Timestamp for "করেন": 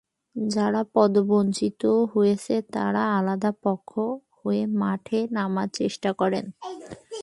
6.13-6.45